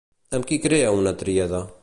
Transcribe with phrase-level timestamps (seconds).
[0.37, 1.63] Amb qui crea una tríada?